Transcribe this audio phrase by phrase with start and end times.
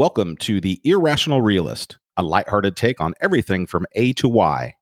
[0.00, 4.74] Welcome to The Irrational Realist, a lighthearted take on everything from A to Y.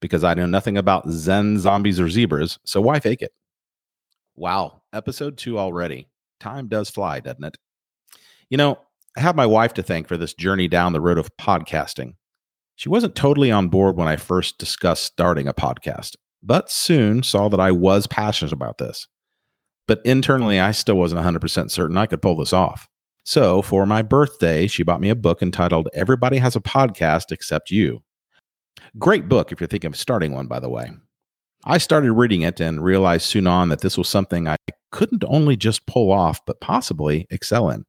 [0.00, 3.34] Because I know nothing about Zen zombies or zebras, so why fake it?
[4.34, 6.08] Wow, episode two already.
[6.40, 7.58] Time does fly, doesn't it?
[8.48, 8.78] You know,
[9.14, 12.14] I have my wife to thank for this journey down the road of podcasting.
[12.76, 17.50] She wasn't totally on board when I first discussed starting a podcast, but soon saw
[17.50, 19.06] that I was passionate about this.
[19.86, 22.88] But internally, I still wasn't 100% certain I could pull this off.
[23.24, 27.70] So for my birthday, she bought me a book entitled Everybody Has a Podcast Except
[27.70, 28.02] You.
[28.98, 30.90] Great book if you're thinking of starting one, by the way.
[31.64, 34.56] I started reading it and realized soon on that this was something I
[34.90, 37.84] couldn't only just pull off, but possibly excel in.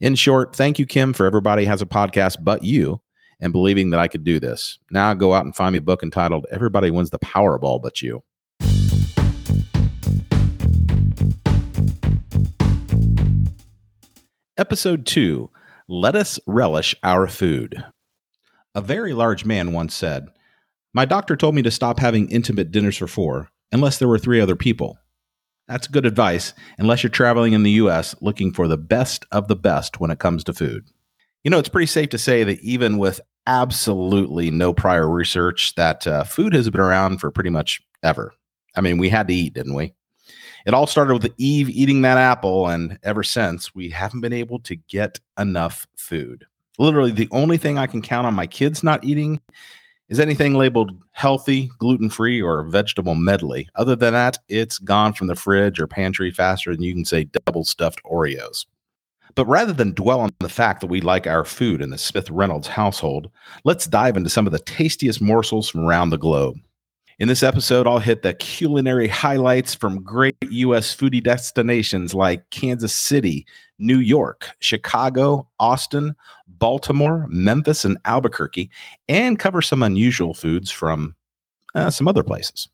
[0.00, 3.02] In short, thank you, Kim, for Everybody Has a Podcast But You
[3.40, 4.78] and believing that I could do this.
[4.90, 8.22] Now go out and find me a book entitled Everybody Wins the Powerball But You.
[14.58, 15.48] Episode 2
[15.86, 17.84] Let Us Relish Our Food.
[18.74, 20.26] A very large man once said,
[20.92, 24.40] My doctor told me to stop having intimate dinners for four, unless there were three
[24.40, 24.98] other people.
[25.68, 29.54] That's good advice, unless you're traveling in the US looking for the best of the
[29.54, 30.88] best when it comes to food.
[31.44, 36.04] You know, it's pretty safe to say that even with absolutely no prior research, that
[36.04, 38.34] uh, food has been around for pretty much ever.
[38.74, 39.94] I mean, we had to eat, didn't we?
[40.66, 44.58] It all started with Eve eating that apple, and ever since, we haven't been able
[44.60, 46.46] to get enough food.
[46.78, 49.40] Literally, the only thing I can count on my kids not eating
[50.08, 53.68] is anything labeled healthy, gluten free, or vegetable medley.
[53.74, 57.24] Other than that, it's gone from the fridge or pantry faster than you can say
[57.24, 58.66] double stuffed Oreos.
[59.34, 62.30] But rather than dwell on the fact that we like our food in the Smith
[62.30, 63.30] Reynolds household,
[63.64, 66.58] let's dive into some of the tastiest morsels from around the globe.
[67.20, 70.94] In this episode, I'll hit the culinary highlights from great U.S.
[70.94, 73.44] foodie destinations like Kansas City,
[73.80, 76.14] New York, Chicago, Austin,
[76.46, 78.70] Baltimore, Memphis, and Albuquerque,
[79.08, 81.16] and cover some unusual foods from
[81.74, 82.68] uh, some other places.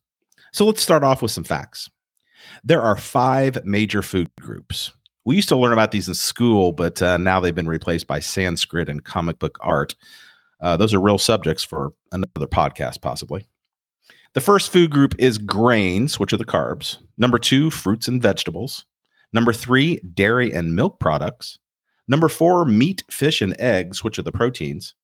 [0.53, 1.89] So let's start off with some facts.
[2.63, 4.93] There are five major food groups.
[5.25, 8.21] We used to learn about these in school, but uh, now they've been replaced by
[8.21, 9.95] Sanskrit and comic book art.
[10.61, 13.47] Uh, those are real subjects for another podcast, possibly.
[14.35, 16.99] The first food group is grains, which are the carbs.
[17.17, 18.85] Number two, fruits and vegetables.
[19.33, 21.59] Number three, dairy and milk products.
[22.09, 24.95] Number four, meat, fish, and eggs, which are the proteins.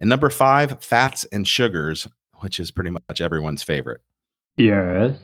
[0.00, 4.00] And number five, fats and sugars, which is pretty much everyone's favorite.
[4.56, 5.18] Yes.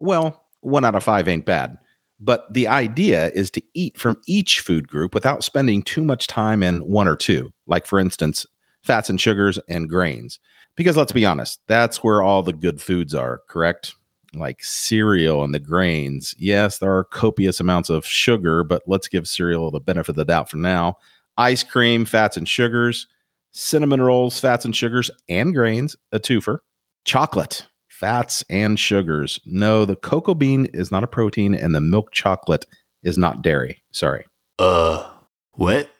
[0.00, 1.76] Well, one out of five ain't bad.
[2.20, 6.62] But the idea is to eat from each food group without spending too much time
[6.62, 8.46] in one or two, like, for instance,
[8.82, 10.38] fats and sugars and grains.
[10.76, 13.94] Because let's be honest, that's where all the good foods are, correct?
[14.34, 16.34] Like cereal and the grains.
[16.38, 20.24] Yes, there are copious amounts of sugar, but let's give cereal the benefit of the
[20.24, 20.96] doubt for now.
[21.36, 23.06] Ice cream, fats and sugars,
[23.52, 26.58] cinnamon rolls, fats and sugars, and grains, a twofer.
[27.04, 29.38] Chocolate, fats and sugars.
[29.44, 32.66] No, the cocoa bean is not a protein, and the milk chocolate
[33.02, 33.82] is not dairy.
[33.92, 34.24] Sorry.
[34.58, 35.08] Uh,
[35.52, 35.90] what?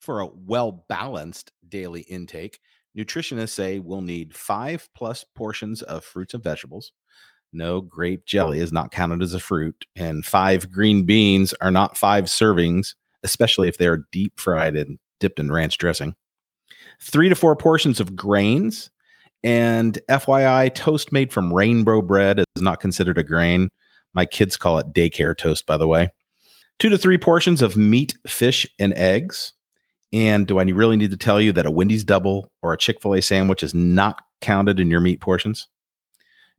[0.00, 2.60] For a well balanced daily intake,
[2.96, 6.92] nutritionists say we'll need five plus portions of fruits and vegetables.
[7.52, 11.96] No, grape jelly is not counted as a fruit, and five green beans are not
[11.96, 16.14] five servings, especially if they're deep fried and dipped in ranch dressing.
[17.00, 18.90] Three to four portions of grains,
[19.44, 23.70] and FYI, toast made from rainbow bread is not considered a grain.
[24.12, 26.10] My kids call it daycare toast, by the way.
[26.78, 29.52] Two to three portions of meat, fish, and eggs.
[30.16, 33.02] And do I really need to tell you that a Wendy's double or a Chick
[33.02, 35.68] fil A sandwich is not counted in your meat portions?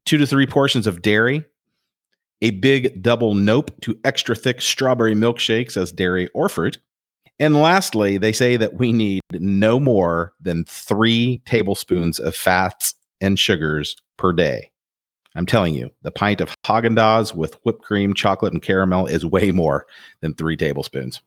[0.05, 1.43] Two to three portions of dairy,
[2.43, 6.77] a big double nope to extra thick strawberry milkshakes as dairy or fruit.
[7.39, 13.39] And lastly, they say that we need no more than three tablespoons of fats and
[13.39, 14.69] sugars per day.
[15.33, 19.25] I'm telling you, the pint of Haagen Dazs with whipped cream, chocolate, and caramel is
[19.25, 19.87] way more
[20.21, 21.21] than three tablespoons.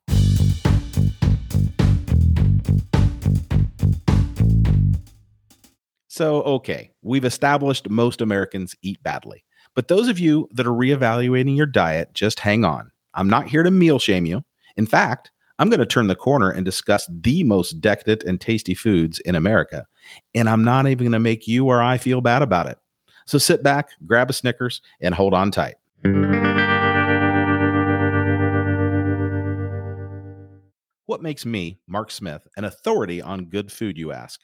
[6.13, 9.45] So, okay, we've established most Americans eat badly.
[9.77, 12.91] But those of you that are reevaluating your diet, just hang on.
[13.15, 14.43] I'm not here to meal shame you.
[14.77, 15.31] In fact,
[15.61, 19.37] I'm going to turn the corner and discuss the most decadent and tasty foods in
[19.37, 19.87] America.
[20.35, 22.77] And I'm not even going to make you or I feel bad about it.
[23.27, 25.77] So sit back, grab a Snickers, and hold on tight.
[31.07, 34.41] What makes me, Mark Smith, an authority on good food, you ask?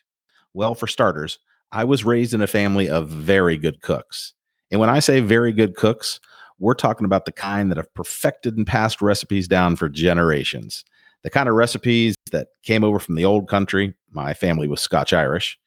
[0.54, 1.40] Well, for starters,
[1.72, 4.32] I was raised in a family of very good cooks.
[4.70, 6.20] And when I say very good cooks,
[6.58, 10.84] we're talking about the kind that have perfected and passed recipes down for generations.
[11.22, 13.94] The kind of recipes that came over from the old country.
[14.10, 15.58] My family was Scotch Irish.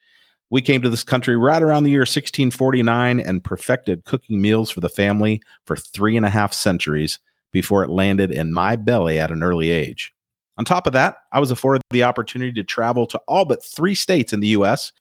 [0.49, 4.79] We came to this country right around the year 1649 and perfected cooking meals for
[4.79, 7.19] the family for three and a half centuries
[7.51, 10.13] before it landed in my belly at an early age.
[10.57, 13.95] On top of that, I was afforded the opportunity to travel to all but three
[13.95, 14.91] states in the US,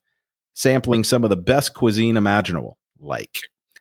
[0.59, 3.39] sampling some of the best cuisine imaginable, like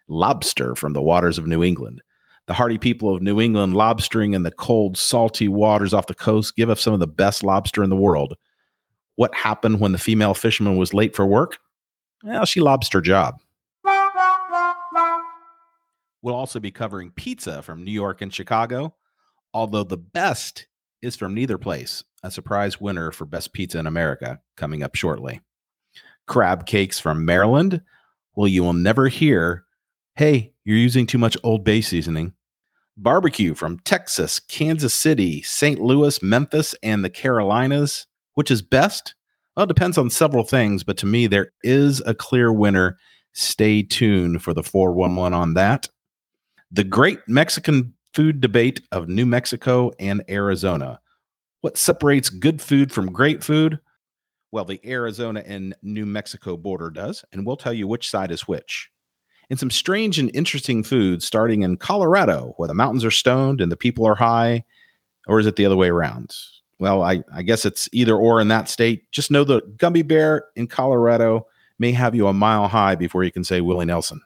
[0.08, 2.04] lobster from the waters of New England.
[2.46, 6.56] The hardy people of New England lobstering in the cold, salty waters off the coast
[6.56, 8.36] give us some of the best lobster in the world.
[9.16, 11.58] What happened when the female fisherman was late for work?
[12.24, 13.40] Well, she lost her job.
[16.22, 18.94] We'll also be covering pizza from New York and Chicago,
[19.52, 20.68] although the best
[21.02, 22.04] is from neither place.
[22.22, 25.42] A surprise winner for best pizza in America coming up shortly.
[26.28, 27.82] Crab cakes from Maryland.
[28.36, 29.66] Well, you will never hear,
[30.16, 32.34] hey, you're using too much Old Bay seasoning.
[32.98, 35.80] Barbecue from Texas, Kansas City, St.
[35.80, 38.08] Louis, Memphis, and the Carolinas.
[38.34, 39.16] Which is best?
[39.56, 42.98] Well, it depends on several things, but to me, there is a clear winner.
[43.34, 45.90] Stay tuned for the 411 on that.
[46.72, 51.00] The great Mexican food debate of New Mexico and Arizona.
[51.62, 53.80] What separates good food from great food?
[54.52, 58.48] Well, the Arizona and New Mexico border does, and we'll tell you which side is
[58.48, 58.90] which.
[59.50, 63.72] And some strange and interesting foods starting in Colorado, where the mountains are stoned and
[63.72, 64.64] the people are high,
[65.28, 66.34] or is it the other way around?
[66.80, 69.12] Well, I, I guess it's either or in that state.
[69.12, 71.48] Just know the gummy bear in Colorado
[71.78, 74.22] may have you a mile high before you can say Willie Nelson.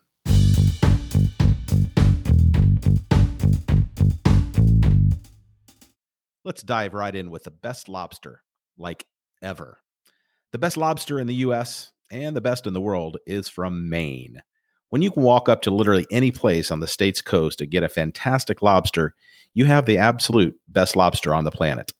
[6.43, 8.43] Let's dive right in with the best lobster,
[8.77, 9.05] like
[9.41, 9.79] ever.
[10.51, 14.41] The best lobster in the US and the best in the world is from Maine.
[14.89, 17.83] When you can walk up to literally any place on the state's coast to get
[17.83, 19.15] a fantastic lobster,
[19.53, 21.93] you have the absolute best lobster on the planet.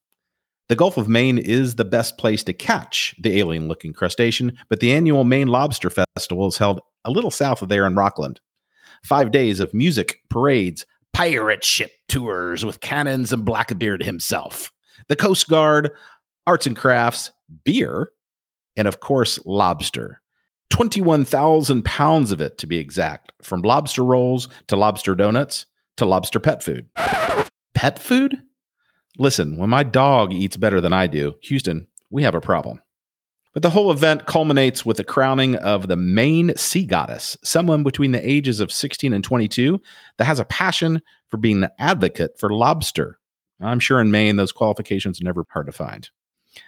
[0.68, 4.82] The Gulf of Maine is the best place to catch the alien looking crustacean, but
[4.82, 8.42] the annual Maine Lobster Festival is held a little south of there in Rockland.
[9.04, 14.74] Five days of music, parades, pirate ship tours with cannons and Blackbeard himself,
[15.08, 15.92] the Coast Guard,
[16.46, 17.32] arts and crafts,
[17.64, 18.12] beer,
[18.76, 20.22] and of course, lobster.
[20.70, 25.66] 21,000 pounds of it to be exact, from lobster rolls to lobster donuts
[25.98, 26.88] to lobster pet food.
[27.74, 28.42] Pet food?
[29.18, 32.82] Listen, when my dog eats better than I do, Houston, we have a problem.
[33.54, 38.14] But the whole event culminates with the crowning of the Maine sea goddess, someone between
[38.14, 39.82] the ages of 16 and 22
[40.18, 43.20] that has a passion for being the advocate for lobster.
[43.60, 46.10] I'm sure in Maine, those qualifications are never hard to find.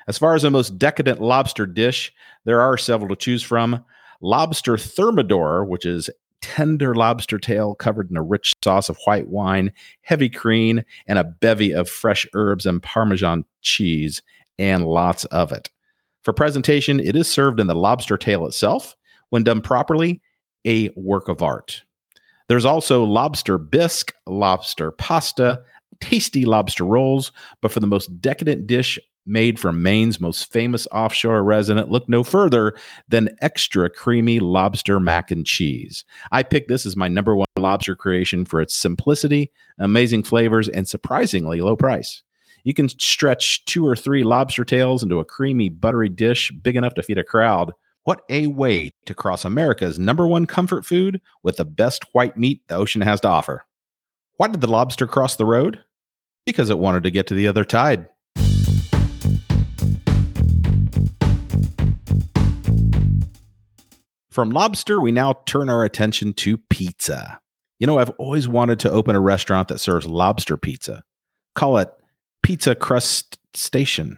[0.08, 2.14] As far as the most decadent lobster dish,
[2.46, 3.84] there are several to choose from.
[4.22, 6.10] Lobster thermidor, which is
[6.42, 9.72] tender lobster tail covered in a rich sauce of white wine,
[10.02, 14.22] heavy cream, and a bevy of fresh herbs and Parmesan cheese,
[14.60, 15.70] and lots of it.
[16.24, 18.96] For presentation, it is served in the lobster tail itself.
[19.30, 20.22] When done properly,
[20.66, 21.84] a work of art.
[22.48, 25.64] There's also lobster bisque, lobster pasta,
[26.02, 27.32] tasty lobster rolls,
[27.62, 32.24] but for the most decadent dish made from Maine's most famous offshore resident, look no
[32.24, 32.76] further
[33.08, 36.04] than extra creamy lobster mac and cheese.
[36.32, 40.88] I picked this as my number one lobster creation for its simplicity, amazing flavors, and
[40.88, 42.22] surprisingly low price.
[42.64, 46.94] You can stretch two or three lobster tails into a creamy, buttery dish big enough
[46.96, 47.74] to feed a crowd.
[48.06, 52.62] What a way to cross America's number one comfort food with the best white meat
[52.68, 53.66] the ocean has to offer.
[54.38, 55.80] Why did the lobster cross the road?
[56.46, 58.08] Because it wanted to get to the other tide.
[64.34, 67.40] From lobster, we now turn our attention to pizza.
[67.78, 71.04] You know, I've always wanted to open a restaurant that serves lobster pizza.
[71.54, 71.94] Call it
[72.42, 74.18] Pizza Crust Station.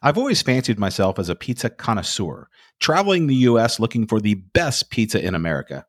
[0.00, 2.48] I've always fancied myself as a pizza connoisseur,
[2.80, 5.84] traveling the US looking for the best pizza in America.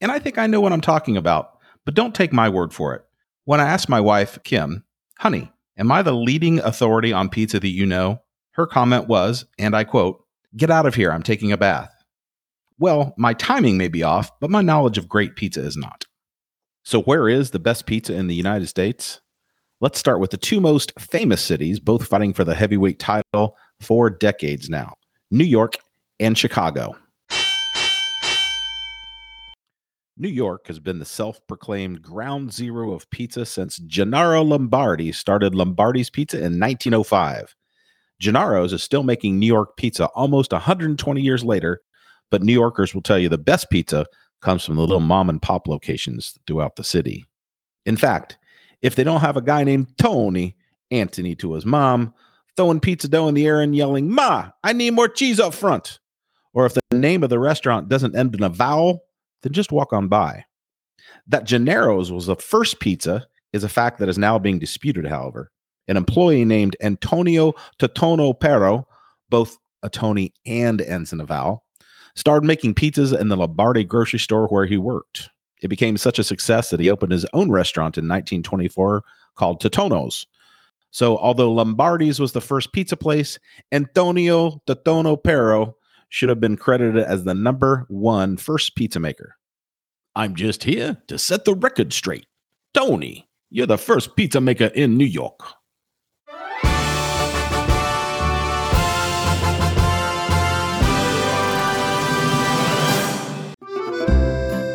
[0.00, 1.52] And I think I know what I'm talking about,
[1.84, 3.04] but don't take my word for it.
[3.44, 4.82] When I asked my wife, Kim,
[5.20, 8.22] honey, am I the leading authority on pizza that you know?
[8.56, 10.24] Her comment was, and I quote,
[10.56, 11.92] Get out of here, I'm taking a bath.
[12.78, 16.06] Well, my timing may be off, but my knowledge of great pizza is not.
[16.82, 19.20] So, where is the best pizza in the United States?
[19.82, 24.08] Let's start with the two most famous cities, both fighting for the heavyweight title for
[24.08, 24.94] decades now
[25.30, 25.76] New York
[26.18, 26.96] and Chicago.
[30.16, 35.54] New York has been the self proclaimed ground zero of pizza since Gennaro Lombardi started
[35.54, 37.54] Lombardi's Pizza in 1905.
[38.22, 41.80] Gennaro's is still making New York pizza almost 120 years later,
[42.30, 44.06] but New Yorkers will tell you the best pizza
[44.40, 47.24] comes from the little mom and pop locations throughout the city.
[47.84, 48.38] In fact,
[48.82, 50.56] If they don't have a guy named Tony,
[50.90, 52.14] Anthony to his mom,
[52.56, 55.98] throwing pizza dough in the air and yelling, Ma, I need more cheese up front.
[56.52, 59.04] Or if the name of the restaurant doesn't end in a vowel,
[59.42, 60.44] then just walk on by.
[61.26, 65.50] That Gennaro's was the first pizza is a fact that is now being disputed, however.
[65.88, 68.86] An employee named Antonio Totonno Pero,
[69.28, 71.64] both a Tony and ends in a vowel,
[72.14, 75.30] started making pizzas in the Lombardi grocery store where he worked.
[75.62, 79.02] It became such a success that he opened his own restaurant in 1924
[79.36, 80.26] called Totonno's.
[80.90, 83.38] So, although Lombardi's was the first pizza place,
[83.72, 85.76] Antonio Totonno Pero
[86.08, 89.36] should have been credited as the number one first pizza maker.
[90.14, 92.26] I'm just here to set the record straight.
[92.72, 95.40] Tony, you're the first pizza maker in New York.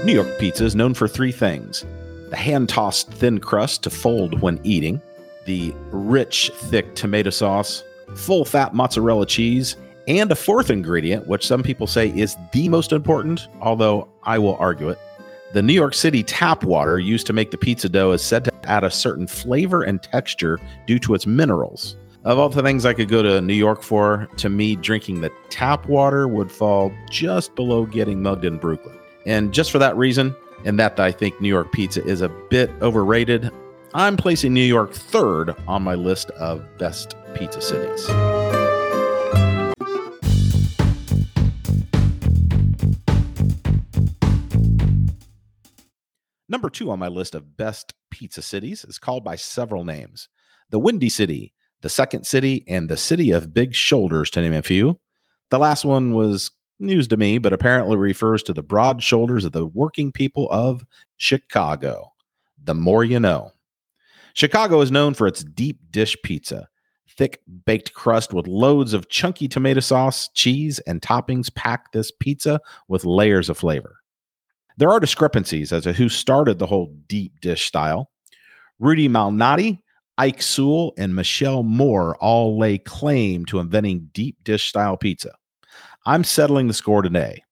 [0.03, 1.85] New York pizza is known for three things
[2.31, 4.99] the hand tossed thin crust to fold when eating,
[5.45, 7.83] the rich, thick tomato sauce,
[8.15, 9.75] full fat mozzarella cheese,
[10.07, 14.55] and a fourth ingredient, which some people say is the most important, although I will
[14.55, 14.97] argue it.
[15.53, 18.53] The New York City tap water used to make the pizza dough is said to
[18.63, 21.95] add a certain flavor and texture due to its minerals.
[22.23, 25.31] Of all the things I could go to New York for, to me, drinking the
[25.49, 28.97] tap water would fall just below getting mugged in Brooklyn.
[29.25, 30.35] And just for that reason,
[30.65, 33.51] and that I think New York pizza is a bit overrated,
[33.93, 38.07] I'm placing New York third on my list of best pizza cities.
[46.49, 50.27] Number two on my list of best pizza cities is called by several names
[50.69, 54.61] the Windy City, the Second City, and the City of Big Shoulders, to name a
[54.61, 54.99] few.
[55.49, 56.51] The last one was
[56.81, 60.83] news to me, but apparently refers to the broad shoulders of the working people of
[61.17, 62.11] Chicago.
[62.63, 63.51] The more you know.
[64.33, 66.67] Chicago is known for its deep dish pizza,
[67.09, 72.59] thick baked crust with loads of chunky tomato sauce, cheese, and toppings pack this pizza
[72.87, 73.97] with layers of flavor.
[74.77, 78.09] There are discrepancies as to who started the whole deep dish style.
[78.79, 79.79] Rudy Malnati,
[80.17, 85.33] Ike Sewell, and Michelle Moore all lay claim to inventing deep dish style pizza.
[86.05, 87.43] I'm settling the score today.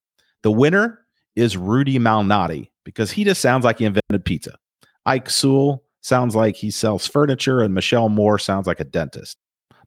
[0.41, 4.57] The winner is Rudy Malnati because he just sounds like he invented pizza.
[5.05, 9.37] Ike Sewell sounds like he sells furniture, and Michelle Moore sounds like a dentist.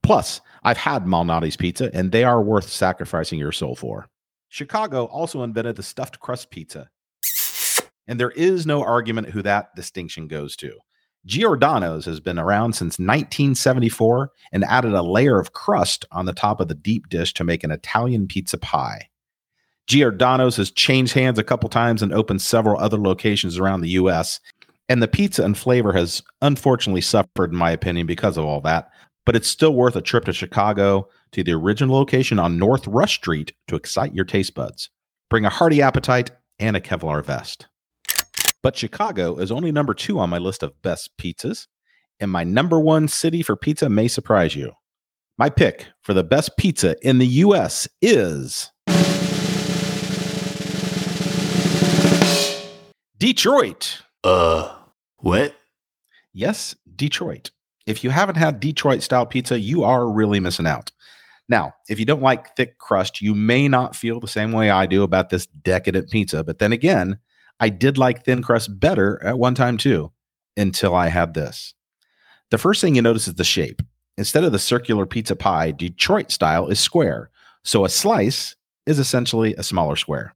[0.03, 4.09] Plus, I've had Malnati's pizza, and they are worth sacrificing your soul for.
[4.49, 6.89] Chicago also invented the stuffed crust pizza,
[8.07, 10.79] and there is no argument who that distinction goes to.
[11.25, 16.61] Giordano's has been around since 1974 and added a layer of crust on the top
[16.61, 19.09] of the deep dish to make an Italian pizza pie.
[19.87, 24.41] Giordano's has changed hands a couple times and opened several other locations around the US.
[24.89, 28.91] And the pizza and flavor has unfortunately suffered, in my opinion, because of all that.
[29.25, 33.15] But it's still worth a trip to Chicago to the original location on North Rush
[33.15, 34.91] Street to excite your taste buds.
[35.31, 37.69] Bring a hearty appetite and a Kevlar vest.
[38.63, 41.67] But Chicago is only number two on my list of best pizzas,
[42.21, 44.73] and my number one city for pizza may surprise you.
[45.37, 47.89] My pick for the best pizza in the U.S.
[48.01, 48.71] is
[53.19, 54.03] Detroit.
[54.23, 54.73] Uh,
[55.17, 55.57] what?
[56.33, 57.51] Yes, Detroit.
[57.87, 60.93] If you haven't had Detroit style pizza, you are really missing out.
[61.49, 64.87] Now, if you don't like thick crust, you may not feel the same way I
[64.87, 66.45] do about this decadent pizza.
[66.45, 67.19] But then again,
[67.63, 70.11] I did like thin crust better at one time too,
[70.57, 71.75] until I had this.
[72.51, 73.83] The first thing you notice is the shape.
[74.19, 77.31] Instead of the circular pizza pie, Detroit style is square.
[77.63, 80.35] So a slice is essentially a smaller square.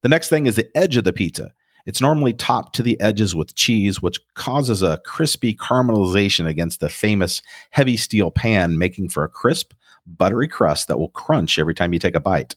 [0.00, 1.52] The next thing is the edge of the pizza.
[1.84, 6.88] It's normally topped to the edges with cheese, which causes a crispy caramelization against the
[6.88, 9.74] famous heavy steel pan, making for a crisp,
[10.06, 12.56] buttery crust that will crunch every time you take a bite.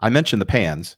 [0.00, 0.96] I mentioned the pans.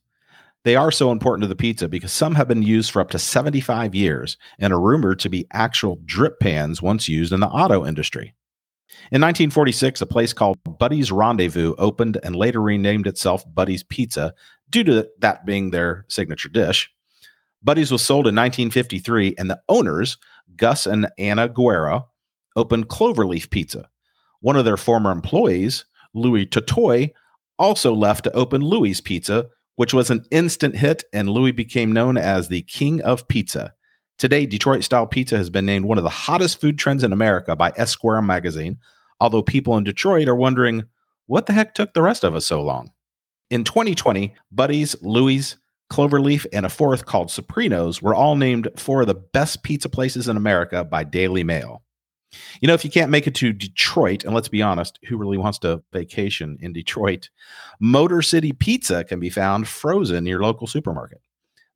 [0.66, 3.20] They are so important to the pizza because some have been used for up to
[3.20, 7.86] 75 years and are rumored to be actual drip pans once used in the auto
[7.86, 8.34] industry.
[9.12, 14.34] In 1946, a place called Buddy's Rendezvous opened and later renamed itself Buddy's Pizza
[14.68, 16.90] due to that being their signature dish.
[17.62, 20.18] Buddy's was sold in 1953, and the owners,
[20.56, 22.06] Gus and Anna Guerra,
[22.56, 23.88] opened Cloverleaf Pizza.
[24.40, 27.10] One of their former employees, Louis Tourtois,
[27.56, 29.46] also left to open Louis Pizza,
[29.76, 33.72] which was an instant hit, and Louis became known as the king of pizza.
[34.18, 37.54] Today, Detroit style pizza has been named one of the hottest food trends in America
[37.54, 38.78] by Esquire magazine,
[39.20, 40.84] although people in Detroit are wondering
[41.26, 42.92] what the heck took the rest of us so long.
[43.50, 45.56] In 2020, Buddy's, Louis,
[45.90, 50.28] Cloverleaf, and a fourth called Soprino's were all named four of the best pizza places
[50.28, 51.82] in America by Daily Mail.
[52.60, 55.38] You know, if you can't make it to Detroit, and let's be honest, who really
[55.38, 57.30] wants to vacation in Detroit?
[57.80, 61.20] Motor City Pizza can be found frozen near local supermarket.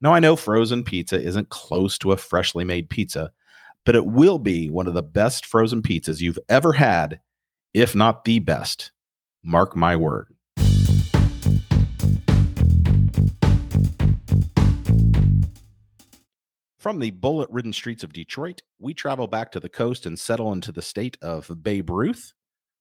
[0.01, 3.33] Now, I know frozen pizza isn't close to a freshly made pizza,
[3.85, 7.21] but it will be one of the best frozen pizzas you've ever had,
[7.75, 8.93] if not the best.
[9.43, 10.29] Mark my word.
[16.81, 20.51] From the bullet ridden streets of Detroit, we travel back to the coast and settle
[20.51, 22.33] into the state of Babe Ruth,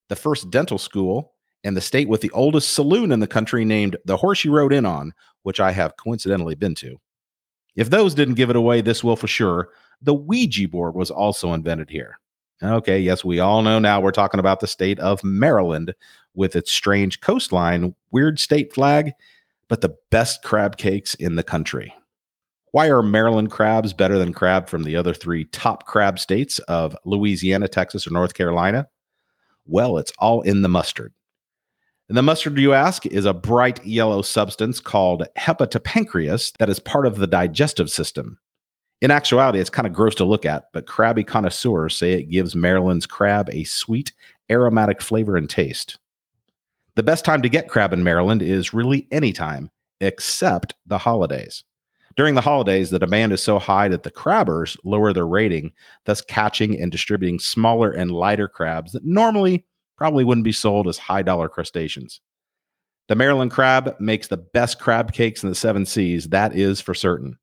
[0.07, 1.33] the first dental school,
[1.65, 4.71] and the state with the oldest saloon in the country named the Horse You Rode
[4.71, 5.13] In On,
[5.43, 6.95] which I have coincidentally been to.
[7.75, 9.67] If those didn't give it away, this will for sure.
[10.01, 12.19] The Ouija board was also invented here.
[12.63, 15.93] Okay, yes, we all know now we're talking about the state of Maryland
[16.35, 19.11] with its strange coastline, weird state flag,
[19.67, 21.93] but the best crab cakes in the country.
[22.71, 26.95] Why are Maryland crabs better than crab from the other three top crab states of
[27.03, 28.87] Louisiana, Texas, or North Carolina?
[29.65, 31.13] Well, it's all in the mustard.
[32.09, 37.05] And the mustard, you ask, is a bright yellow substance called hepatopancreas that is part
[37.05, 38.39] of the digestive system.
[39.01, 42.55] In actuality, it's kind of gross to look at, but crabby connoisseurs say it gives
[42.55, 44.11] Maryland's crab a sweet,
[44.51, 45.97] aromatic flavor and taste.
[46.95, 49.69] The best time to get crab in Maryland is really any time
[50.01, 51.63] except the holidays.
[52.19, 55.71] During the holidays, the demand is so high that the crabbers lower their rating,
[56.03, 59.63] thus catching and distributing smaller and lighter crabs that normally
[59.97, 62.19] probably wouldn't be sold as high dollar crustaceans.
[63.07, 66.93] The Maryland crab makes the best crab cakes in the seven seas, that is for
[66.93, 67.39] certain.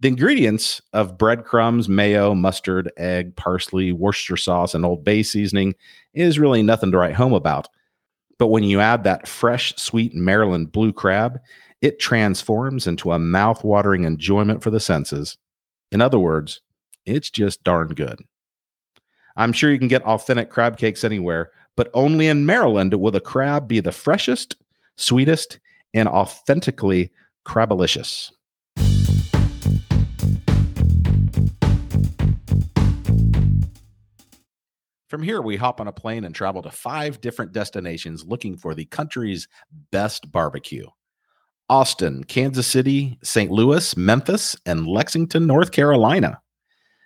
[0.00, 5.74] The ingredients of breadcrumbs, mayo, mustard, egg, parsley, Worcestershire sauce, and Old Bay seasoning
[6.12, 7.66] is really nothing to write home about.
[8.38, 11.40] But when you add that fresh, sweet Maryland blue crab,
[11.82, 15.36] it transforms into a mouth-watering enjoyment for the senses.
[15.90, 16.62] In other words,
[17.04, 18.20] it's just darn good.
[19.36, 23.20] I'm sure you can get authentic crab cakes anywhere, but only in Maryland will the
[23.20, 24.56] crab be the freshest,
[24.96, 25.58] sweetest,
[25.92, 27.10] and authentically
[27.44, 28.30] crabalicious.
[35.08, 38.74] From here, we hop on a plane and travel to five different destinations looking for
[38.74, 39.48] the country's
[39.90, 40.86] best barbecue.
[41.72, 43.50] Austin, Kansas City, St.
[43.50, 46.38] Louis, Memphis, and Lexington, North Carolina.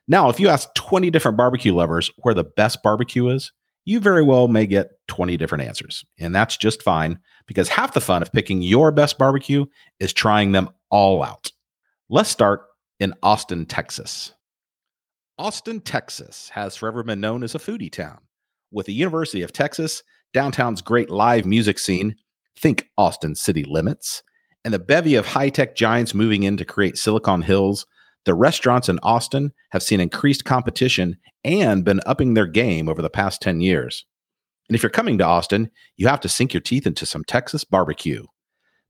[0.08, 3.52] Now, if you ask 20 different barbecue lovers where the best barbecue is,
[3.84, 6.04] you very well may get 20 different answers.
[6.18, 9.66] And that's just fine because half the fun of picking your best barbecue
[10.00, 11.52] is trying them all out.
[12.08, 12.62] Let's start
[12.98, 14.34] in Austin, Texas.
[15.38, 18.18] Austin, Texas has forever been known as a foodie town.
[18.72, 20.02] With the University of Texas,
[20.34, 22.16] downtown's great live music scene,
[22.58, 24.24] think Austin city limits,
[24.66, 27.86] and the bevy of high tech giants moving in to create Silicon Hills,
[28.24, 33.08] the restaurants in Austin have seen increased competition and been upping their game over the
[33.08, 34.04] past 10 years.
[34.68, 37.62] And if you're coming to Austin, you have to sink your teeth into some Texas
[37.62, 38.24] barbecue.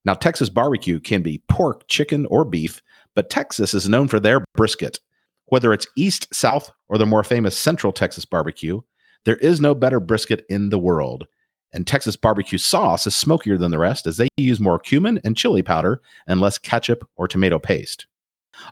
[0.07, 2.81] Now, Texas barbecue can be pork, chicken, or beef,
[3.15, 4.99] but Texas is known for their brisket.
[5.45, 8.81] Whether it's East, South, or the more famous Central Texas barbecue,
[9.27, 11.27] there is no better brisket in the world.
[11.73, 15.37] And Texas barbecue sauce is smokier than the rest as they use more cumin and
[15.37, 18.07] chili powder and less ketchup or tomato paste.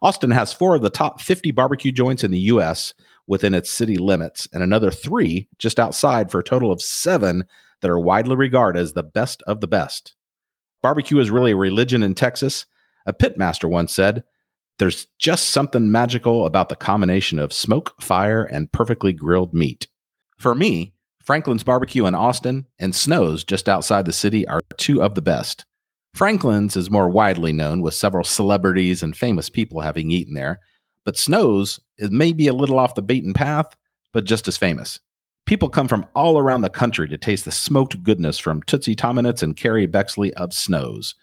[0.01, 2.95] Austin has four of the top 50 barbecue joints in the U.S.
[3.27, 7.45] within its city limits, and another three just outside for a total of seven
[7.83, 10.15] that are widely regarded as the best of the best.
[10.83, 12.67] Barbecue is really a religion in Texas.
[13.07, 14.25] A pitmaster once said,
[14.79, 19.87] There's just something magical about the combination of smoke, fire, and perfectly grilled meat.
[20.39, 20.94] For me,
[21.25, 25.65] Franklin's Barbecue in Austin and Snow's just outside the city are two of the best.
[26.15, 30.61] Franklin's is more widely known with several celebrities and famous people having eaten there,
[31.05, 33.75] but Snow's is maybe a little off the beaten path,
[34.13, 35.01] but just as famous.
[35.47, 39.43] People come from all around the country to taste the smoked goodness from Tootsie Tomanetz
[39.43, 41.15] and Kerry Bexley of Snow's,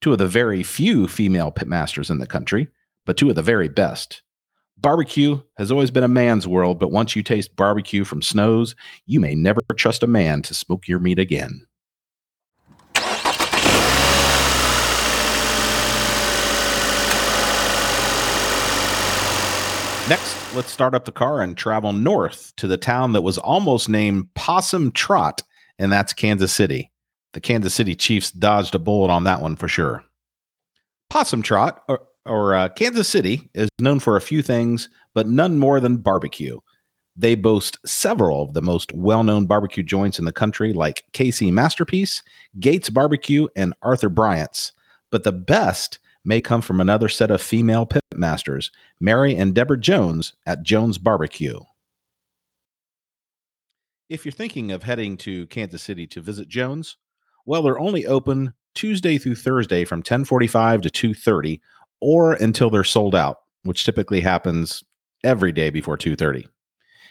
[0.00, 2.68] two of the very few female pitmasters in the country,
[3.06, 4.22] but two of the very best.
[4.76, 8.74] Barbecue has always been a man's world, but once you taste barbecue from Snow's,
[9.06, 11.66] you may never trust a man to smoke your meat again.
[20.06, 23.88] Next, let's start up the car and travel north to the town that was almost
[23.88, 25.42] named Possum Trot,
[25.78, 26.90] and that's Kansas City.
[27.32, 30.04] The Kansas City Chiefs dodged a bullet on that one for sure.
[31.08, 35.58] Possum Trot, or or uh, Kansas City is known for a few things, but none
[35.58, 36.58] more than barbecue.
[37.16, 41.52] They boast several of the most well known barbecue joints in the country, like KC
[41.52, 42.22] Masterpiece,
[42.58, 44.72] Gates Barbecue, and Arthur Bryant's.
[45.10, 49.78] But the best may come from another set of female pit masters, Mary and Deborah
[49.78, 51.60] Jones at Jones Barbecue.
[54.08, 56.96] If you're thinking of heading to Kansas City to visit Jones,
[57.46, 61.60] well, they're only open Tuesday through Thursday from 10:45 to 2:30
[62.04, 64.84] or until they're sold out, which typically happens
[65.24, 66.46] every day before 2:30.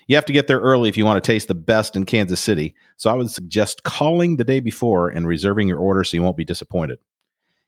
[0.08, 2.40] You have to get there early if you want to taste the best in Kansas
[2.40, 6.22] City, so I would suggest calling the day before and reserving your order so you
[6.22, 7.00] won't be disappointed.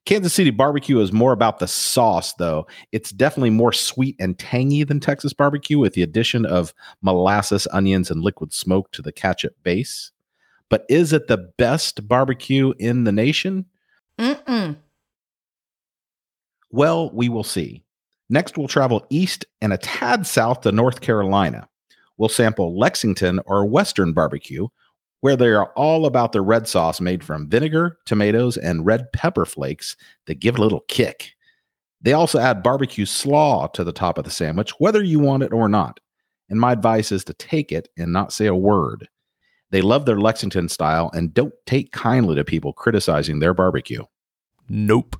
[0.05, 2.67] Kansas City barbecue is more about the sauce, though.
[2.91, 8.11] It's definitely more sweet and tangy than Texas barbecue with the addition of molasses, onions,
[8.11, 10.11] and liquid smoke to the ketchup base.
[10.69, 13.65] But is it the best barbecue in the nation?
[14.19, 14.77] Mm-mm.
[16.75, 17.85] Well, we will see.
[18.29, 21.69] Next, we'll travel east and a tad south to North Carolina.
[22.17, 24.67] We'll sample Lexington or Western barbecue,
[25.21, 29.45] where they are all about the red sauce made from vinegar, tomatoes, and red pepper
[29.45, 31.31] flakes that give it a little kick.
[32.01, 35.53] They also add barbecue slaw to the top of the sandwich, whether you want it
[35.53, 36.01] or not.
[36.49, 39.07] And my advice is to take it and not say a word.
[39.71, 44.03] They love their Lexington style and don't take kindly to people criticizing their barbecue.
[44.67, 45.15] Nope.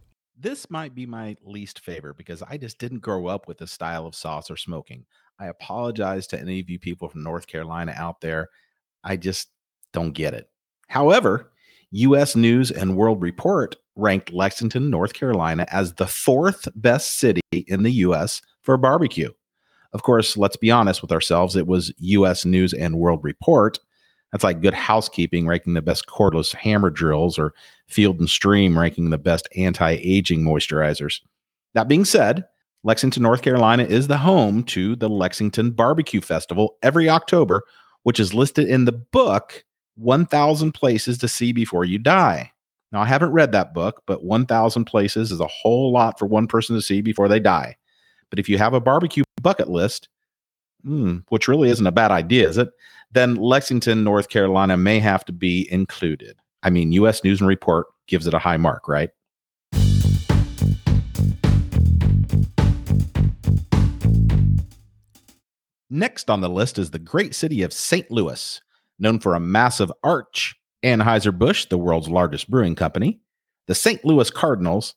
[0.45, 4.05] This might be my least favorite because I just didn't grow up with this style
[4.05, 5.05] of sauce or smoking.
[5.39, 8.49] I apologize to any of you people from North Carolina out there.
[9.03, 9.47] I just
[9.91, 10.47] don't get it.
[10.87, 11.51] However,
[11.89, 17.81] US News and World Report ranked Lexington, North Carolina as the fourth best city in
[17.81, 19.31] the US for barbecue.
[19.93, 23.79] Of course, let's be honest with ourselves, it was US News and World Report.
[24.35, 27.53] That's like good housekeeping ranking the best cordless hammer drills or
[27.87, 31.21] Field and Stream ranking the best anti-aging moisturizers.
[31.73, 32.43] That being said,
[32.83, 37.63] Lexington, North Carolina is the home to the Lexington Barbecue Festival every October,
[38.03, 39.63] which is listed in the book
[39.95, 42.51] 1000 Places to See Before You Die.
[42.91, 46.47] Now, I haven't read that book, but 1000 places is a whole lot for one
[46.47, 47.77] person to see before they die.
[48.29, 50.09] But if you have a barbecue bucket list,
[50.83, 52.67] hmm, which really isn't a bad idea, is it?
[53.15, 56.35] Then Lexington, North Carolina may have to be included.
[56.63, 59.09] I mean, US News and Report gives it a high mark, right?
[65.89, 68.11] Next on the list is the great city of St.
[68.11, 68.59] Louis,
[68.99, 70.53] known for a massive arch.
[70.83, 73.21] Anheuser-Busch, the world's largest brewing company,
[73.67, 74.03] the St.
[74.03, 74.93] Louis Cardinals.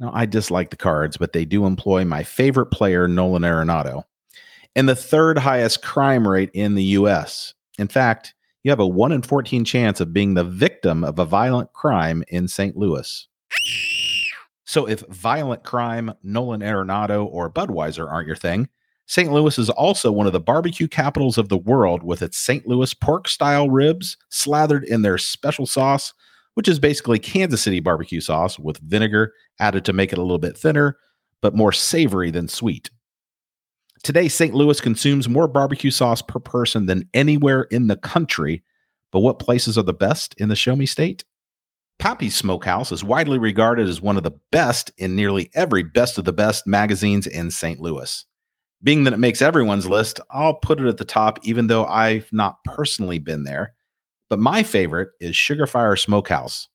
[0.00, 4.02] Now, I dislike the Cards, but they do employ my favorite player, Nolan Arenado,
[4.74, 7.54] and the third highest crime rate in the U.S.
[7.80, 11.24] In fact, you have a 1 in 14 chance of being the victim of a
[11.24, 12.76] violent crime in St.
[12.76, 13.26] Louis.
[14.66, 18.68] So, if violent crime, Nolan Arenado, or Budweiser aren't your thing,
[19.06, 19.32] St.
[19.32, 22.68] Louis is also one of the barbecue capitals of the world with its St.
[22.68, 26.12] Louis pork style ribs slathered in their special sauce,
[26.54, 30.38] which is basically Kansas City barbecue sauce with vinegar added to make it a little
[30.38, 30.98] bit thinner,
[31.40, 32.90] but more savory than sweet.
[34.02, 34.54] Today, St.
[34.54, 38.62] Louis consumes more barbecue sauce per person than anywhere in the country.
[39.12, 41.24] But what places are the best in the Show Me State?
[41.98, 46.24] Pappy's Smokehouse is widely regarded as one of the best in nearly every Best of
[46.24, 47.80] the Best magazines in St.
[47.80, 48.24] Louis
[48.82, 52.32] being that it makes everyone's list, I'll put it at the top, even though I've
[52.32, 53.74] not personally been there.
[54.28, 56.68] But my favorite is Sugarfire Smokehouse.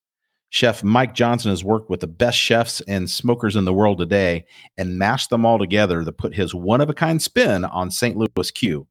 [0.50, 4.46] Chef Mike Johnson has worked with the best chefs and smokers in the world today
[4.78, 8.16] and mashed them all together to put his one of a kind spin on St.
[8.16, 8.88] Louis Q.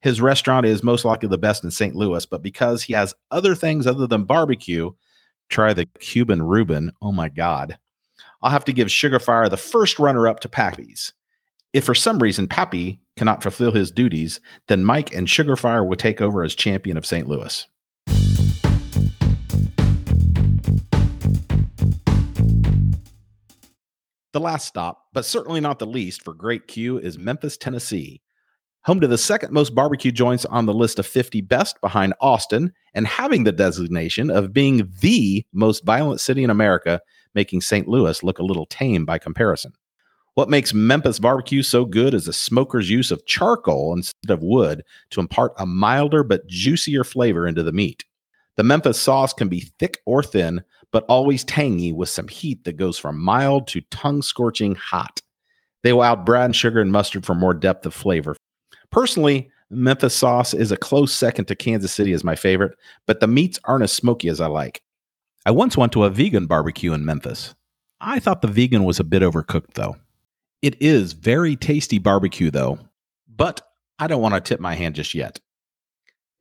[0.00, 1.94] His restaurant is most likely the best in St.
[1.94, 4.90] Louis, but because he has other things other than barbecue,
[5.48, 6.92] try the Cuban Reuben.
[7.00, 7.78] Oh my God.
[8.42, 11.12] I'll have to give Sugarfire the first runner up to Pappy's.
[11.72, 16.20] If for some reason Pappy cannot fulfill his duties, then Mike and Sugarfire will take
[16.20, 17.28] over as champion of St.
[17.28, 17.66] Louis.
[24.32, 28.22] The last stop, but certainly not the least for Great Q, is Memphis, Tennessee.
[28.84, 32.72] Home to the second most barbecue joints on the list of 50 best behind Austin,
[32.94, 37.00] and having the designation of being the most violent city in America,
[37.34, 37.86] making St.
[37.86, 39.72] Louis look a little tame by comparison.
[40.34, 44.82] What makes Memphis barbecue so good is the smoker's use of charcoal instead of wood
[45.10, 48.06] to impart a milder but juicier flavor into the meat.
[48.56, 52.76] The Memphis sauce can be thick or thin, but always tangy with some heat that
[52.76, 55.20] goes from mild to tongue scorching hot.
[55.82, 58.36] They will out brown sugar and mustard for more depth of flavor.
[58.90, 62.76] Personally, Memphis sauce is a close second to Kansas City as my favorite,
[63.06, 64.82] but the meats aren't as smoky as I like.
[65.46, 67.54] I once went to a vegan barbecue in Memphis.
[68.00, 69.96] I thought the vegan was a bit overcooked, though.
[70.60, 72.78] It is very tasty barbecue, though,
[73.26, 73.62] but
[73.98, 75.40] I don't want to tip my hand just yet.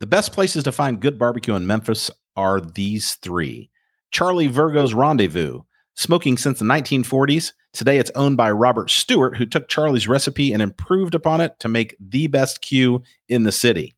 [0.01, 3.71] The best places to find good barbecue in Memphis are these three
[4.11, 5.61] Charlie Vergos' Rendezvous.
[5.95, 10.61] Smoking since the 1940s, Today it's owned by Robert Stewart, who took Charlie's recipe and
[10.61, 13.95] improved upon it to make the best Q in the city.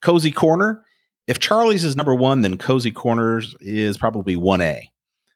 [0.00, 0.84] Cozy Corner.
[1.26, 4.90] If Charlie's is number one, then Cozy Corners is probably 1A.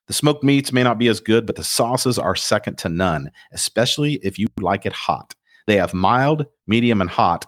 [0.06, 3.30] The smoked meats may not be as good, but the sauces are second to none,
[3.52, 5.34] especially if you like it hot.
[5.66, 7.46] They have mild, medium, and hot,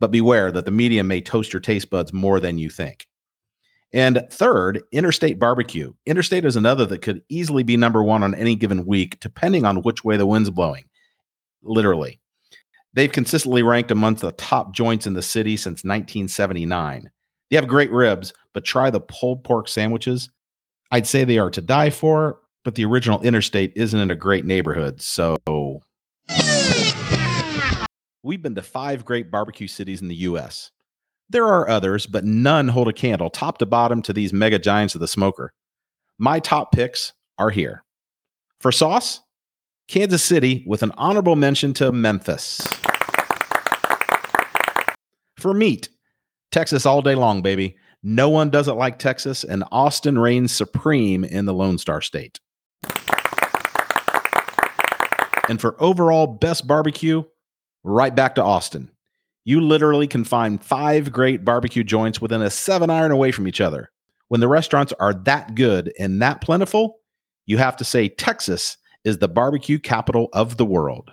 [0.00, 3.06] but beware that the medium may toast your taste buds more than you think.
[3.92, 5.92] And third, Interstate Barbecue.
[6.06, 9.82] Interstate is another that could easily be number one on any given week, depending on
[9.82, 10.84] which way the wind's blowing.
[11.62, 12.18] Literally.
[12.94, 17.10] They've consistently ranked amongst the top joints in the city since 1979.
[17.50, 20.30] They have great ribs, but try the pulled pork sandwiches.
[20.90, 24.44] I'd say they are to die for, but the original Interstate isn't in a great
[24.44, 25.00] neighborhood.
[25.00, 25.36] So
[28.22, 30.70] we've been to five great barbecue cities in the US.
[31.32, 34.94] There are others, but none hold a candle top to bottom to these mega giants
[34.94, 35.54] of the smoker.
[36.18, 37.84] My top picks are here.
[38.60, 39.22] For sauce,
[39.88, 42.60] Kansas City with an honorable mention to Memphis.
[45.38, 45.88] For meat,
[46.50, 47.76] Texas all day long, baby.
[48.02, 52.40] No one doesn't like Texas, and Austin reigns supreme in the Lone Star State.
[55.48, 57.22] And for overall best barbecue,
[57.84, 58.90] right back to Austin.
[59.44, 63.60] You literally can find five great barbecue joints within a seven iron away from each
[63.60, 63.90] other.
[64.28, 67.00] When the restaurants are that good and that plentiful,
[67.44, 71.10] you have to say Texas is the barbecue capital of the world.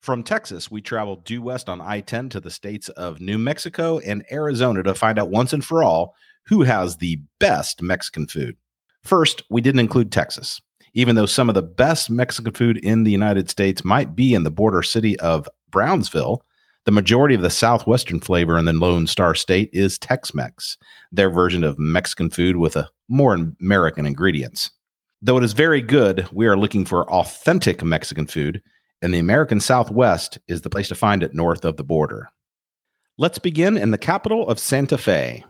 [0.00, 3.98] From Texas, we traveled due west on I 10 to the states of New Mexico
[3.98, 6.14] and Arizona to find out once and for all
[6.46, 8.56] who has the best Mexican food.
[9.06, 10.60] First, we didn't include Texas,
[10.92, 14.42] even though some of the best Mexican food in the United States might be in
[14.42, 16.42] the border city of Brownsville.
[16.86, 20.76] The majority of the southwestern flavor in the Lone Star State is Tex Mex,
[21.12, 24.72] their version of Mexican food with a more American ingredients.
[25.22, 28.60] Though it is very good, we are looking for authentic Mexican food,
[29.02, 32.28] and the American Southwest is the place to find it north of the border.
[33.18, 35.44] Let's begin in the capital of Santa Fe.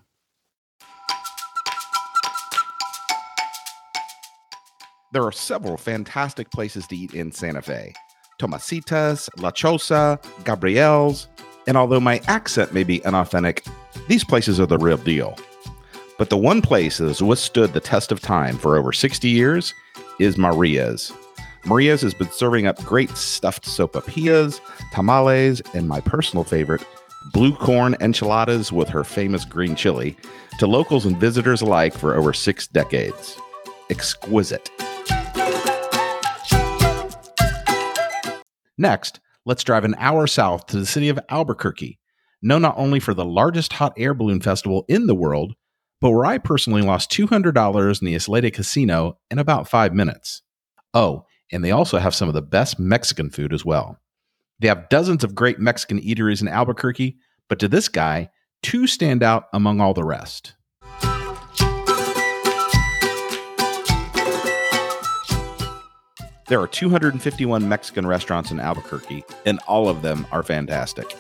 [5.17, 7.95] There are several fantastic places to eat in Santa Fe
[8.39, 11.27] Tomasitas, La Choza, Gabriel's,
[11.67, 13.65] and although my accent may be unauthentic,
[14.09, 15.39] these places are the real deal.
[16.19, 19.73] But the one place that has withstood the test of time for over 60 years
[20.21, 21.11] is Maria's.
[21.65, 24.61] Maria's has been serving up great stuffed sopapillas,
[24.93, 26.85] tamales, and my personal favorite,
[27.33, 30.15] blue corn enchiladas with her famous green chili
[30.59, 33.39] to locals and visitors alike for over six decades.
[33.89, 34.69] Exquisite.
[38.79, 41.99] Next, let's drive an hour south to the city of Albuquerque,
[42.43, 45.55] known not only for the largest hot air balloon festival in the world,
[46.01, 50.43] but where I personally lost $200 in the Isleta Casino in about five minutes.
[50.93, 53.99] Oh, and they also have some of the best Mexican food as well.
[54.59, 57.17] They have dozens of great Mexican eateries in Albuquerque,
[57.49, 58.31] but to this guy,
[58.63, 60.56] two stand out among all the rest.
[66.49, 71.13] There are 251 Mexican restaurants in Albuquerque, and all of them are fantastic.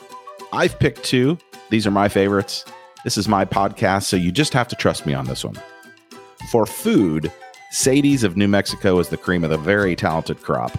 [0.52, 1.36] I've picked two.
[1.68, 2.64] These are my favorites.
[3.02, 5.60] This is my podcast, so you just have to trust me on this one.
[6.52, 7.32] For food,
[7.72, 10.78] Sadie's of New Mexico is the cream of the very talented crop.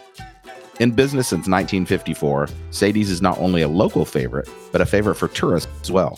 [0.79, 5.27] In business since 1954, Sadie's is not only a local favorite, but a favorite for
[5.27, 6.17] tourists as well.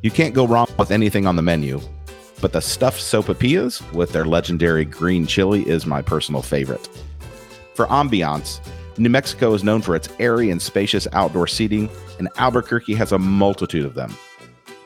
[0.00, 1.82] You can't go wrong with anything on the menu,
[2.40, 6.88] but the stuffed sopapillas with their legendary green chili is my personal favorite.
[7.74, 8.60] For ambiance,
[8.98, 13.18] New Mexico is known for its airy and spacious outdoor seating, and Albuquerque has a
[13.18, 14.14] multitude of them.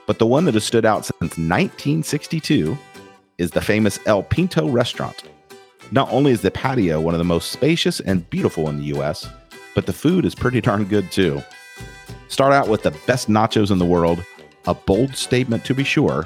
[0.07, 2.79] But the one that has stood out since 1962
[3.38, 5.25] is the famous El Pinto restaurant.
[5.90, 9.29] Not only is the patio one of the most spacious and beautiful in the US,
[9.75, 11.42] but the food is pretty darn good too.
[12.29, 14.25] Start out with the best nachos in the world,
[14.66, 16.25] a bold statement to be sure,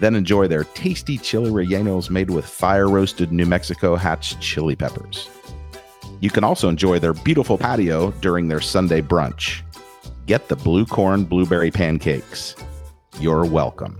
[0.00, 5.28] then enjoy their tasty chili rellenos made with fire roasted New Mexico hatch chili peppers.
[6.20, 9.62] You can also enjoy their beautiful patio during their Sunday brunch.
[10.26, 12.54] Get the blue corn blueberry pancakes.
[13.20, 13.98] You're welcome.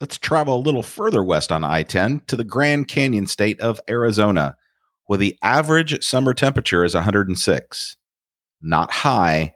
[0.00, 3.80] Let's travel a little further west on I 10 to the Grand Canyon state of
[3.88, 4.56] Arizona,
[5.06, 7.96] where the average summer temperature is 106.
[8.60, 9.54] Not high,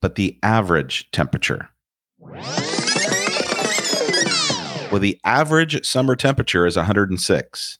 [0.00, 1.70] but the average temperature
[4.90, 7.78] where the average summer temperature is 106.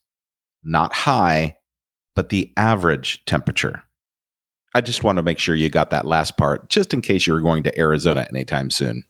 [0.62, 1.56] Not high,
[2.14, 3.82] but the average temperature.
[4.74, 7.32] I just want to make sure you got that last part, just in case you
[7.32, 9.02] were going to Arizona anytime soon.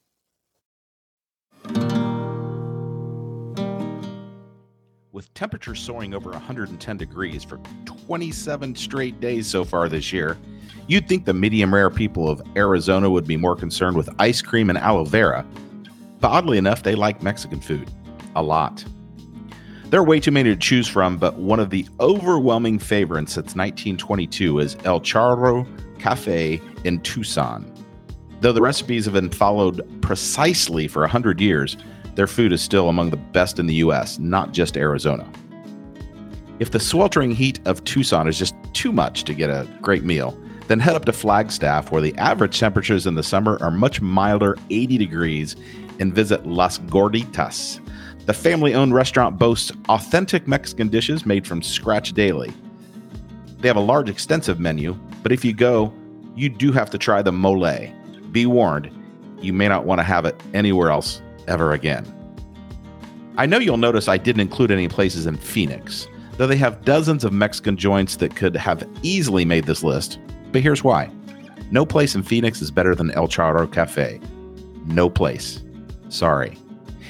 [5.12, 10.38] With temperatures soaring over 110 degrees for 27 straight days so far this year,
[10.86, 14.70] you'd think the medium rare people of Arizona would be more concerned with ice cream
[14.70, 15.44] and aloe vera.
[16.20, 17.90] But oddly enough, they like Mexican food
[18.36, 18.84] a lot.
[19.90, 23.56] There are way too many to choose from, but one of the overwhelming favorites since
[23.56, 25.66] 1922 is El Charro
[25.98, 27.72] Cafe in Tucson.
[28.40, 31.76] Though the recipes have been followed precisely for 100 years,
[32.14, 35.28] their food is still among the best in the US, not just Arizona.
[36.60, 40.38] If the sweltering heat of Tucson is just too much to get a great meal,
[40.68, 44.56] then head up to Flagstaff, where the average temperatures in the summer are much milder
[44.70, 45.56] 80 degrees,
[46.00, 47.80] and visit Las Gorditas.
[48.26, 52.52] The family owned restaurant boasts authentic Mexican dishes made from scratch daily.
[53.58, 55.92] They have a large, extensive menu, but if you go,
[56.34, 57.88] you do have to try the mole.
[58.32, 58.90] Be warned,
[59.40, 62.06] you may not want to have it anywhere else ever again.
[63.36, 67.24] I know you'll notice I didn't include any places in Phoenix, though they have dozens
[67.24, 70.18] of Mexican joints that could have easily made this list.
[70.52, 71.10] But here's why
[71.70, 74.20] no place in Phoenix is better than El Charro Cafe.
[74.86, 75.62] No place.
[76.10, 76.58] Sorry.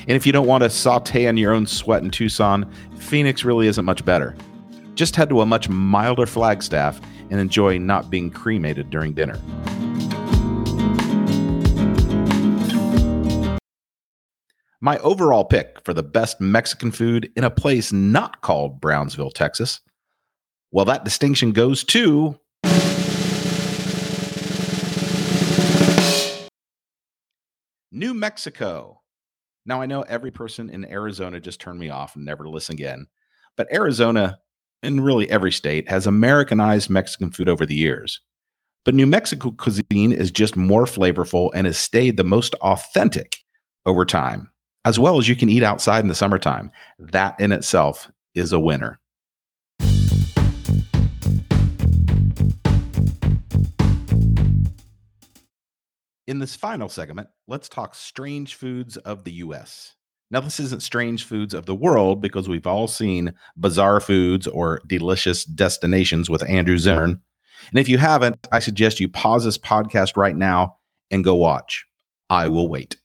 [0.07, 3.67] And if you don't want to saute in your own sweat in Tucson, Phoenix really
[3.67, 4.37] isn't much better.
[4.95, 9.39] Just head to a much milder Flagstaff and enjoy not being cremated during dinner.
[14.83, 19.81] My overall pick for the best Mexican food in a place not called Brownsville, Texas.
[20.71, 22.39] Well, that distinction goes to
[27.93, 29.01] New Mexico.
[29.67, 32.75] Now, I know every person in Arizona just turned me off and never to listen
[32.75, 33.09] again,
[33.57, 34.39] but Arizona,
[34.83, 38.21] and really every state, has Americanized Mexican food over the years.
[38.85, 43.39] But New Mexico cuisine is just more flavorful and has stayed the most authentic
[43.87, 44.53] over time,
[44.85, 46.71] as well as you can eat outside in the summertime.
[47.01, 49.01] That in itself is a winner.
[56.29, 59.97] In this final segment, let's talk strange foods of the US.
[60.31, 64.81] Now, this isn't strange foods of the world because we've all seen bizarre foods or
[64.87, 67.21] delicious destinations with Andrew Zimmern.
[67.71, 70.77] And if you haven't, I suggest you pause this podcast right now
[71.11, 71.85] and go watch.
[72.31, 72.97] I will wait.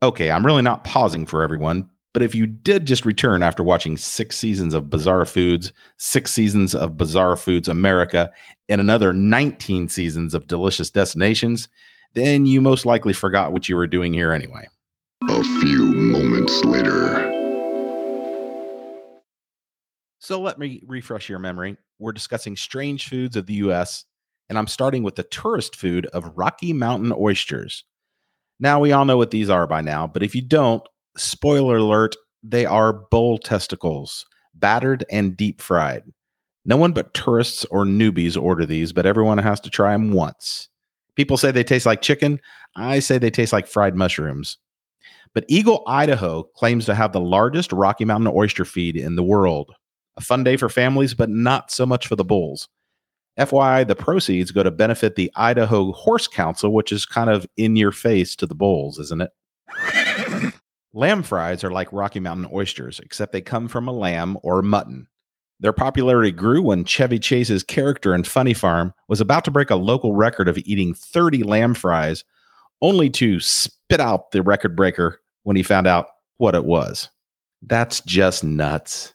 [0.00, 3.96] Okay, I'm really not pausing for everyone, but if you did just return after watching
[3.96, 8.30] six seasons of Bizarre Foods, six seasons of Bizarre Foods America,
[8.68, 11.68] and another 19 seasons of Delicious Destinations,
[12.14, 14.66] then you most likely forgot what you were doing here anyway.
[15.28, 17.30] A few moments later.
[20.18, 21.76] So let me refresh your memory.
[21.98, 24.04] We're discussing strange foods of the US,
[24.48, 27.84] and I'm starting with the tourist food of Rocky Mountain oysters.
[28.60, 30.82] Now, we all know what these are by now, but if you don't,
[31.16, 36.04] spoiler alert, they are bull testicles, battered and deep fried.
[36.64, 40.68] No one but tourists or newbies order these, but everyone has to try them once.
[41.16, 42.40] People say they taste like chicken.
[42.76, 44.58] I say they taste like fried mushrooms.
[45.34, 49.72] But Eagle, Idaho claims to have the largest Rocky Mountain oyster feed in the world.
[50.16, 52.68] A fun day for families, but not so much for the bulls.
[53.38, 57.76] FYI, the proceeds go to benefit the Idaho Horse Council, which is kind of in
[57.76, 59.30] your face to the bulls, isn't it?
[60.92, 65.08] lamb fries are like Rocky Mountain oysters, except they come from a lamb or mutton.
[65.62, 69.76] Their popularity grew when Chevy Chase's character in Funny Farm was about to break a
[69.76, 72.24] local record of eating 30 lamb fries,
[72.80, 77.10] only to spit out the record breaker when he found out what it was.
[77.62, 79.14] That's just nuts.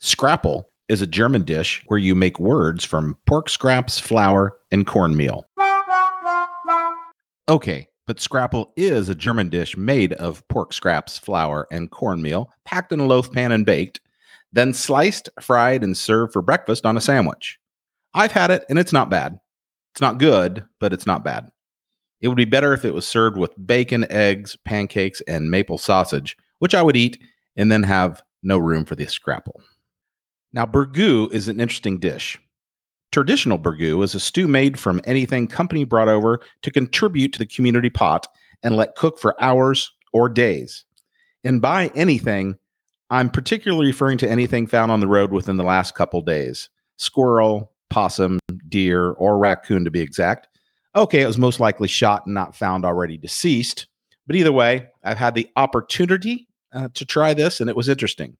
[0.00, 5.46] Scrapple is a German dish where you make words from pork scraps, flour, and cornmeal.
[7.46, 12.90] Okay, but scrapple is a German dish made of pork scraps, flour, and cornmeal, packed
[12.90, 14.00] in a loaf pan and baked,
[14.54, 17.58] then sliced, fried, and served for breakfast on a sandwich.
[18.14, 19.38] I've had it and it's not bad.
[19.92, 21.50] It's not good, but it's not bad.
[22.20, 26.36] It would be better if it was served with bacon, eggs, pancakes, and maple sausage,
[26.60, 27.20] which I would eat
[27.56, 29.60] and then have no room for the scrapple.
[30.52, 32.38] Now, burgoo is an interesting dish.
[33.10, 37.46] Traditional burgoo is a stew made from anything company brought over to contribute to the
[37.46, 38.26] community pot
[38.62, 40.84] and let cook for hours or days.
[41.42, 42.56] And by anything,
[43.14, 47.70] I'm particularly referring to anything found on the road within the last couple days squirrel,
[47.88, 50.48] possum, deer, or raccoon to be exact.
[50.96, 53.86] Okay, it was most likely shot and not found already deceased.
[54.26, 58.36] But either way, I've had the opportunity uh, to try this and it was interesting.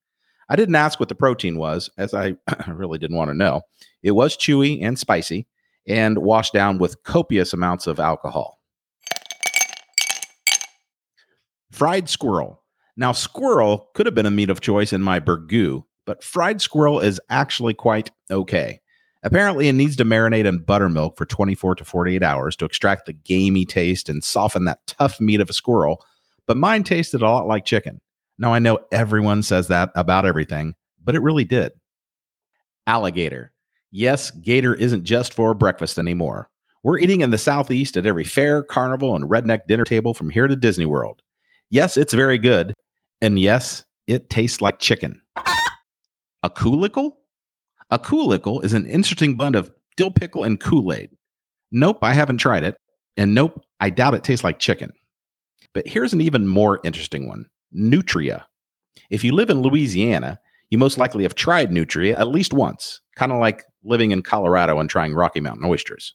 [0.48, 2.34] I didn't ask what the protein was, as I
[2.66, 3.62] really didn't want to know.
[4.02, 5.46] It was chewy and spicy
[5.86, 8.58] and washed down with copious amounts of alcohol.
[11.70, 12.63] Fried squirrel.
[12.96, 17.00] Now, squirrel could have been a meat of choice in my burgoo, but fried squirrel
[17.00, 18.80] is actually quite okay.
[19.24, 23.14] Apparently, it needs to marinate in buttermilk for 24 to 48 hours to extract the
[23.14, 26.04] gamey taste and soften that tough meat of a squirrel.
[26.46, 28.00] But mine tasted a lot like chicken.
[28.38, 31.72] Now, I know everyone says that about everything, but it really did.
[32.86, 33.52] Alligator.
[33.90, 36.50] Yes, gator isn't just for breakfast anymore.
[36.82, 40.46] We're eating in the Southeast at every fair, carnival, and redneck dinner table from here
[40.46, 41.22] to Disney World.
[41.70, 42.74] Yes, it's very good.
[43.24, 45.22] And yes, it tastes like chicken.
[46.42, 47.12] A Koolickle?
[47.88, 51.08] A Koolickle is an interesting blend of dill pickle and Kool Aid.
[51.72, 52.76] Nope, I haven't tried it.
[53.16, 54.92] And nope, I doubt it tastes like chicken.
[55.72, 58.44] But here's an even more interesting one Nutria.
[59.08, 63.32] If you live in Louisiana, you most likely have tried Nutria at least once, kind
[63.32, 66.14] of like living in Colorado and trying Rocky Mountain oysters.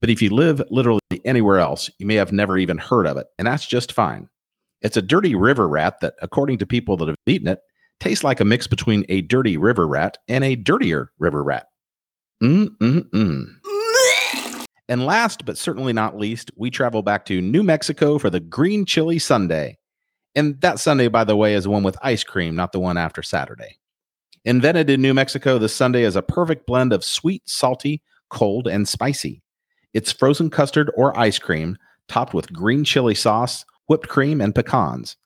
[0.00, 3.28] But if you live literally anywhere else, you may have never even heard of it,
[3.38, 4.28] and that's just fine.
[4.82, 7.60] It's a dirty river rat that, according to people that have eaten it,
[7.98, 11.66] tastes like a mix between a dirty river rat and a dirtier river rat.
[12.42, 13.44] Mm-mm-mm.
[14.88, 18.86] and last but certainly not least, we travel back to New Mexico for the green
[18.86, 19.74] chili sundae.
[20.34, 22.96] And that sundae, by the way, is the one with ice cream, not the one
[22.96, 23.78] after Saturday.
[24.46, 28.00] Invented in New Mexico, the sundae is a perfect blend of sweet, salty,
[28.30, 29.42] cold, and spicy.
[29.92, 31.76] It's frozen custard or ice cream
[32.08, 35.16] topped with green chili sauce, whipped cream, and pecans.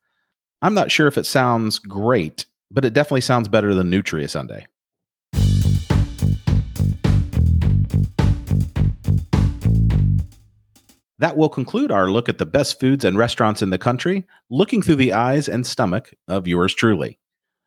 [0.62, 4.65] I'm not sure if it sounds great, but it definitely sounds better than Nutria Sundae.
[11.19, 14.81] That will conclude our look at the best foods and restaurants in the country, looking
[14.81, 17.19] through the eyes and stomach of yours truly.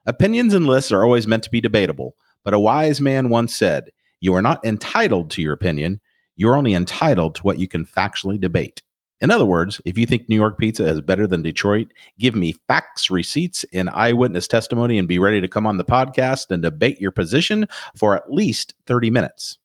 [0.07, 3.91] Opinions and lists are always meant to be debatable, but a wise man once said,
[4.19, 6.01] You are not entitled to your opinion,
[6.35, 8.81] you're only entitled to what you can factually debate.
[9.19, 11.87] In other words, if you think New York pizza is better than Detroit,
[12.19, 16.51] give me facts, receipts, and eyewitness testimony and be ready to come on the podcast
[16.51, 19.57] and debate your position for at least 30 minutes.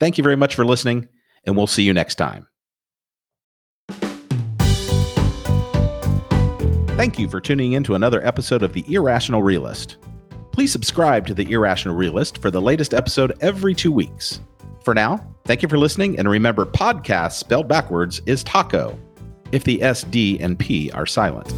[0.00, 1.06] Thank you very much for listening,
[1.44, 2.48] and we'll see you next time.
[6.96, 9.98] Thank you for tuning in to another episode of The Irrational Realist.
[10.54, 14.38] Please subscribe to The Irrational Realist for the latest episode every two weeks.
[14.84, 18.96] For now, thank you for listening, and remember, podcast spelled backwards is taco
[19.50, 21.52] if the S, D, and P are silent.